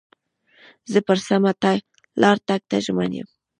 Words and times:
زه 0.91 0.99
پر 1.07 1.17
سمه 1.27 1.51
لار 2.21 2.37
تګ 2.47 2.61
ته 2.69 2.77
ژمن 2.85 3.11
یم. 3.17 3.27